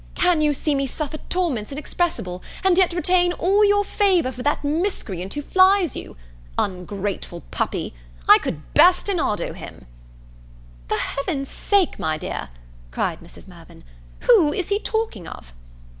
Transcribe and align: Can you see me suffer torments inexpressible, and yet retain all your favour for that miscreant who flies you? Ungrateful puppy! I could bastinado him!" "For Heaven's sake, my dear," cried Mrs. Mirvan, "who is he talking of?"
Can 0.15 0.41
you 0.41 0.51
see 0.51 0.73
me 0.73 0.87
suffer 0.87 1.19
torments 1.29 1.71
inexpressible, 1.71 2.41
and 2.63 2.75
yet 2.75 2.91
retain 2.91 3.33
all 3.33 3.63
your 3.63 3.83
favour 3.83 4.31
for 4.31 4.41
that 4.41 4.63
miscreant 4.63 5.35
who 5.35 5.43
flies 5.43 5.95
you? 5.95 6.17
Ungrateful 6.57 7.41
puppy! 7.51 7.93
I 8.27 8.39
could 8.39 8.63
bastinado 8.73 9.53
him!" 9.53 9.85
"For 10.89 10.97
Heaven's 10.97 11.49
sake, 11.51 11.99
my 11.99 12.17
dear," 12.17 12.49
cried 12.89 13.19
Mrs. 13.19 13.47
Mirvan, 13.47 13.83
"who 14.21 14.51
is 14.51 14.69
he 14.69 14.79
talking 14.79 15.27
of?" 15.27 15.53